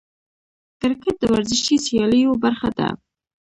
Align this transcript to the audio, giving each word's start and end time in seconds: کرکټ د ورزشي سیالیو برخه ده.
کرکټ 0.79 1.15
د 1.19 1.23
ورزشي 1.33 1.75
سیالیو 1.85 2.39
برخه 2.43 2.69
ده. 2.77 2.87